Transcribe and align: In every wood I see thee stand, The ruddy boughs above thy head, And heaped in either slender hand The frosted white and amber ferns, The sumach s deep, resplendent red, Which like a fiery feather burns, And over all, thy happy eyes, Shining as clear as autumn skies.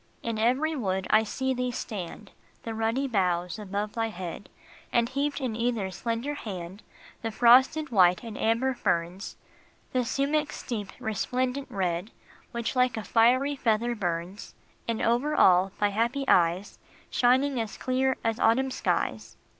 In 0.23 0.39
every 0.39 0.75
wood 0.75 1.05
I 1.11 1.21
see 1.23 1.53
thee 1.53 1.69
stand, 1.69 2.31
The 2.63 2.73
ruddy 2.73 3.07
boughs 3.07 3.59
above 3.59 3.93
thy 3.93 4.07
head, 4.07 4.49
And 4.91 5.07
heaped 5.07 5.39
in 5.39 5.55
either 5.55 5.91
slender 5.91 6.33
hand 6.33 6.81
The 7.21 7.29
frosted 7.29 7.91
white 7.91 8.23
and 8.23 8.35
amber 8.35 8.73
ferns, 8.73 9.37
The 9.93 9.99
sumach 10.03 10.49
s 10.49 10.63
deep, 10.63 10.91
resplendent 10.99 11.67
red, 11.69 12.09
Which 12.51 12.75
like 12.75 12.97
a 12.97 13.03
fiery 13.03 13.55
feather 13.55 13.93
burns, 13.93 14.55
And 14.87 15.03
over 15.03 15.35
all, 15.35 15.71
thy 15.79 15.89
happy 15.89 16.25
eyes, 16.27 16.79
Shining 17.11 17.61
as 17.61 17.77
clear 17.77 18.17
as 18.23 18.39
autumn 18.39 18.71
skies. 18.71 19.37